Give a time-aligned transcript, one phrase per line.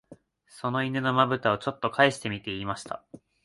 [0.47, 3.05] その犬の眼ぶたを、ちょっとかえしてみて言いました